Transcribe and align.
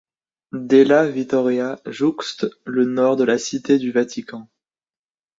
Della 0.71 1.05
Vittoria 1.05 1.79
jouxte 1.85 2.49
le 2.65 2.85
nord 2.85 3.17
de 3.17 3.23
la 3.23 3.37
cité 3.37 3.77
du 3.77 3.91
Vatican. 3.91 4.47